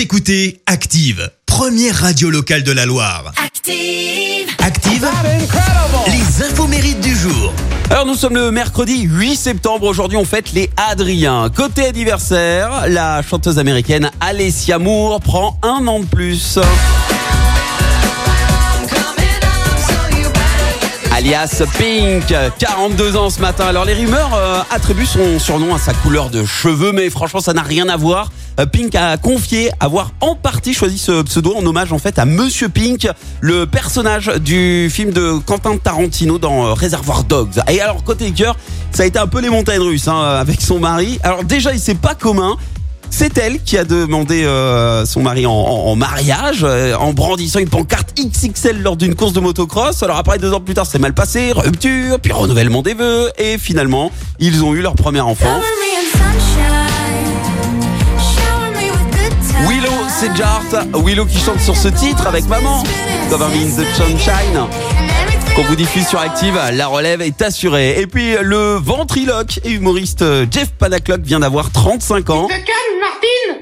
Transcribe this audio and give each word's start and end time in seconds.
Vous 0.00 0.04
écoutez 0.04 0.62
Active, 0.64 1.30
première 1.44 1.94
radio 1.94 2.30
locale 2.30 2.62
de 2.62 2.72
la 2.72 2.86
Loire. 2.86 3.34
Active. 3.36 4.48
Active, 4.58 5.06
les 6.06 6.42
infos 6.42 6.66
mérites 6.66 7.02
du 7.02 7.14
jour. 7.14 7.52
Alors 7.90 8.06
nous 8.06 8.14
sommes 8.14 8.34
le 8.34 8.50
mercredi 8.50 9.02
8 9.02 9.36
septembre, 9.36 9.86
aujourd'hui 9.86 10.16
on 10.16 10.24
fête 10.24 10.54
les 10.54 10.70
Adriens. 10.78 11.50
Côté 11.54 11.84
anniversaire, 11.84 12.86
la 12.88 13.20
chanteuse 13.20 13.58
américaine 13.58 14.10
Alessia 14.22 14.78
Moore 14.78 15.20
prend 15.20 15.58
un 15.62 15.86
an 15.86 16.00
de 16.00 16.06
plus. 16.06 16.58
Alias 21.12 21.62
Pink, 21.76 22.34
42 22.58 23.16
ans 23.16 23.28
ce 23.28 23.42
matin. 23.42 23.66
Alors 23.66 23.84
les 23.84 23.92
rumeurs 23.92 24.32
euh, 24.32 24.62
attribuent 24.70 25.04
son 25.04 25.38
surnom 25.38 25.74
à 25.74 25.78
sa 25.78 25.92
couleur 25.92 26.30
de 26.30 26.46
cheveux, 26.46 26.92
mais 26.92 27.10
franchement 27.10 27.40
ça 27.40 27.52
n'a 27.52 27.60
rien 27.60 27.90
à 27.90 27.98
voir. 27.98 28.30
Euh, 28.60 28.66
Pink 28.66 28.94
a 28.94 29.16
confié 29.16 29.70
avoir 29.80 30.12
en 30.20 30.34
partie 30.34 30.74
choisi 30.74 30.98
ce 30.98 31.22
pseudo 31.22 31.54
en 31.56 31.64
hommage 31.64 31.92
en 31.92 31.98
fait 31.98 32.18
à 32.18 32.24
Monsieur 32.26 32.68
Pink, 32.68 33.08
le 33.40 33.64
personnage 33.66 34.26
du 34.40 34.88
film 34.92 35.12
de 35.12 35.38
Quentin 35.46 35.76
Tarantino 35.76 36.38
dans 36.38 36.66
euh, 36.66 36.72
Reservoir 36.74 37.24
Dogs. 37.24 37.60
Et 37.70 37.80
alors 37.80 38.04
côté 38.04 38.30
cœur, 38.32 38.56
ça 38.92 39.04
a 39.04 39.06
été 39.06 39.18
un 39.18 39.26
peu 39.26 39.40
les 39.40 39.48
montagnes 39.50 39.80
russes 39.80 40.08
hein, 40.08 40.20
avec 40.38 40.60
son 40.60 40.78
mari. 40.78 41.18
Alors 41.22 41.44
déjà 41.44 41.72
il 41.72 41.80
c'est 41.80 41.94
pas 41.98 42.14
commun. 42.14 42.56
C'est 43.12 43.36
elle 43.38 43.60
qui 43.60 43.76
a 43.76 43.82
demandé 43.84 44.44
euh, 44.44 45.04
son 45.04 45.20
mari 45.22 45.44
en, 45.44 45.50
en- 45.50 45.86
en 45.90 45.96
mariage 45.96 46.60
euh, 46.62 46.94
en 46.94 47.12
brandissant 47.12 47.58
une 47.58 47.68
pancarte 47.68 48.14
XXL 48.16 48.82
lors 48.82 48.96
d'une 48.96 49.16
course 49.16 49.32
de 49.32 49.40
motocross. 49.40 50.02
Alors 50.04 50.16
après 50.18 50.38
deux 50.38 50.52
ans 50.52 50.60
plus 50.60 50.74
tard, 50.74 50.86
c'est 50.86 51.00
mal 51.00 51.12
passé, 51.12 51.50
rupture, 51.52 52.20
puis 52.20 52.30
renouvellement 52.30 52.82
des 52.82 52.94
vœux 52.94 53.30
et 53.36 53.58
finalement 53.58 54.12
ils 54.38 54.62
ont 54.62 54.74
eu 54.74 54.80
leur 54.80 54.94
premier 54.94 55.20
enfant. 55.20 55.60
Willow, 59.80 59.92
c'est 60.08 60.36
Jart. 60.36 60.86
Willow 61.06 61.24
qui 61.24 61.38
chante 61.38 61.60
sur 61.60 61.74
ce 61.74 61.88
titre 61.88 62.26
avec 62.26 62.46
maman. 62.48 62.82
Cover 63.30 63.46
Me 63.46 63.64
in 63.64 63.82
the 63.82 63.86
Sunshine. 63.94 64.66
Qu'on 65.56 65.62
vous 65.62 65.74
diffuse 65.74 66.06
sur 66.06 66.20
Active, 66.20 66.58
la 66.72 66.86
relève 66.86 67.22
est 67.22 67.40
assurée. 67.40 67.98
Et 67.98 68.06
puis 68.06 68.34
le 68.42 68.74
ventriloque 68.74 69.58
et 69.64 69.70
humoriste 69.70 70.22
Jeff 70.50 70.70
Panaclock 70.78 71.22
vient 71.22 71.40
d'avoir 71.40 71.70
35 71.70 72.28
ans. 72.28 72.48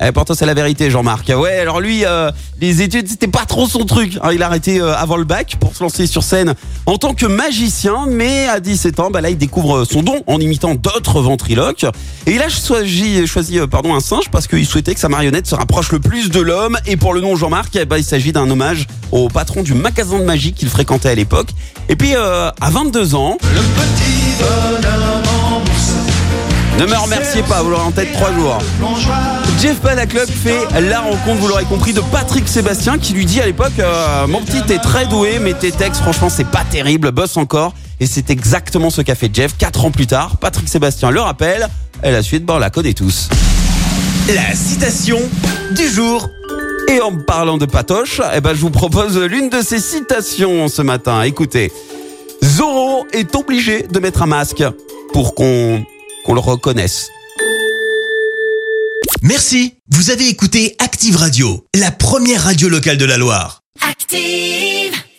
Eh, 0.00 0.12
pourtant 0.12 0.34
c'est 0.34 0.46
la 0.46 0.54
vérité 0.54 0.90
Jean-Marc. 0.90 1.32
Ouais, 1.36 1.58
alors 1.58 1.80
lui, 1.80 2.04
euh, 2.04 2.30
les 2.60 2.82
études 2.82 3.08
c'était 3.08 3.28
pas 3.28 3.44
trop 3.46 3.66
son 3.66 3.84
truc. 3.84 4.18
hein. 4.22 4.30
Il 4.32 4.42
a 4.42 4.46
arrêté 4.46 4.80
euh, 4.80 4.94
avant 4.94 5.16
le 5.16 5.24
bac 5.24 5.56
pour 5.58 5.74
se 5.74 5.82
lancer 5.82 6.06
sur 6.06 6.22
scène 6.22 6.54
en 6.86 6.98
tant 6.98 7.14
que 7.14 7.26
magicien, 7.26 8.06
mais 8.08 8.46
à 8.46 8.60
17 8.60 9.00
ans, 9.00 9.10
bah 9.10 9.20
là 9.20 9.30
il 9.30 9.38
découvre 9.38 9.84
son 9.84 10.02
don 10.02 10.22
en 10.26 10.38
imitant 10.40 10.74
d'autres 10.74 11.20
ventriloques. 11.20 11.84
Et 12.26 12.32
il 12.32 12.42
a 12.42 12.48
choisi, 12.48 13.58
euh, 13.58 13.66
pardon, 13.66 13.94
un 13.94 14.00
singe 14.00 14.30
parce 14.30 14.46
qu'il 14.46 14.66
souhaitait 14.66 14.94
que 14.94 15.00
sa 15.00 15.08
marionnette 15.08 15.46
se 15.46 15.54
rapproche 15.54 15.92
le 15.92 15.98
plus 16.00 16.30
de 16.30 16.40
l'homme. 16.40 16.78
Et 16.86 16.96
pour 16.96 17.14
le 17.14 17.20
nom 17.20 17.36
Jean-Marc, 17.36 17.76
eh 17.76 17.84
ben, 17.84 17.96
il 17.96 18.04
s'agit 18.04 18.32
d'un 18.32 18.50
hommage 18.50 18.86
au 19.12 19.28
patron 19.28 19.62
du 19.62 19.74
magasin 19.74 20.18
de 20.18 20.24
magie 20.24 20.52
qu'il 20.52 20.68
fréquentait 20.68 21.08
à 21.10 21.14
l'époque. 21.14 21.48
Et 21.88 21.96
puis 21.96 22.14
euh, 22.16 22.50
à 22.60 22.70
22 22.70 23.14
ans, 23.14 23.38
ne 26.78 26.86
me 26.86 26.96
remerciez 26.96 27.42
pas, 27.42 27.62
vous 27.62 27.70
l'aurez 27.70 27.84
en 27.84 27.90
tête 27.90 28.12
trois 28.12 28.32
jours. 28.32 28.58
Jeff 29.60 29.76
Panaclock 29.78 30.28
fait 30.28 30.80
la 30.80 31.00
rencontre, 31.00 31.40
vous 31.40 31.48
l'aurez 31.48 31.64
compris, 31.64 31.94
de 31.94 32.00
Patrick 32.12 32.46
Sébastien 32.46 32.98
qui 32.98 33.14
lui 33.14 33.24
dit 33.24 33.40
à 33.40 33.46
l'époque 33.46 33.78
euh, 33.78 34.26
Mon 34.26 34.42
petit, 34.42 34.62
t'es 34.62 34.78
très 34.78 35.06
doué, 35.06 35.38
mais 35.40 35.54
tes 35.54 35.72
textes, 35.72 36.02
franchement, 36.02 36.28
c'est 36.28 36.46
pas 36.46 36.64
terrible, 36.70 37.12
bosse 37.12 37.36
encore. 37.36 37.72
Et 37.98 38.06
c'est 38.06 38.28
exactement 38.28 38.90
ce 38.90 39.00
qu'a 39.00 39.14
fait 39.14 39.30
Jeff. 39.32 39.56
Quatre 39.56 39.86
ans 39.86 39.90
plus 39.90 40.06
tard, 40.06 40.36
Patrick 40.36 40.68
Sébastien 40.68 41.10
le 41.10 41.20
rappelle. 41.20 41.68
Et 42.04 42.10
la 42.10 42.22
suite, 42.22 42.44
bon, 42.44 42.56
on 42.56 42.58
la 42.58 42.68
connaît 42.68 42.92
tous. 42.92 43.30
La 44.34 44.54
citation 44.54 45.18
du 45.70 45.88
jour. 45.88 46.28
Et 46.88 47.00
en 47.00 47.16
parlant 47.16 47.56
de 47.56 47.66
Patoche, 47.66 48.20
eh 48.34 48.40
ben, 48.40 48.54
je 48.54 48.60
vous 48.60 48.70
propose 48.70 49.18
l'une 49.18 49.48
de 49.48 49.60
ces 49.62 49.80
citations 49.80 50.68
ce 50.68 50.82
matin. 50.82 51.22
Écoutez, 51.22 51.72
Zorro 52.44 53.06
est 53.12 53.34
obligé 53.34 53.82
de 53.90 53.98
mettre 53.98 54.22
un 54.22 54.26
masque 54.26 54.62
pour 55.12 55.34
qu'on 55.34 55.84
qu'on 56.26 56.34
le 56.34 56.40
reconnaisse. 56.40 57.10
Merci. 59.22 59.74
Vous 59.88 60.10
avez 60.10 60.28
écouté 60.28 60.74
Active 60.80 61.16
Radio, 61.16 61.64
la 61.74 61.92
première 61.92 62.42
radio 62.42 62.68
locale 62.68 62.98
de 62.98 63.04
la 63.04 63.16
Loire. 63.16 63.60
Active. 63.80 65.05